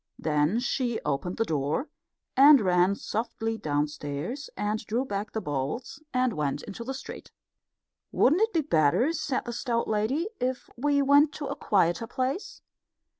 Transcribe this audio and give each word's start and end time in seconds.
Then 0.17 0.59
she 0.59 0.99
opened 1.05 1.37
the 1.37 1.45
door 1.45 1.87
and 2.35 2.59
ran 2.59 2.95
softly 2.95 3.55
downstairs, 3.59 4.49
and 4.57 4.83
drew 4.83 5.05
back 5.05 5.31
the 5.31 5.41
bolts, 5.41 6.01
and 6.11 6.33
went 6.33 6.63
into 6.63 6.83
the 6.83 6.95
street. 6.95 7.29
"Wouldn't 8.11 8.41
it 8.41 8.51
be 8.51 8.61
better," 8.61 9.13
said 9.13 9.45
the 9.45 9.53
stout 9.53 9.87
lady, 9.87 10.27
"if 10.39 10.71
we 10.75 11.03
went 11.03 11.33
to 11.33 11.45
a 11.45 11.55
quieter 11.55 12.07
place?" 12.07 12.63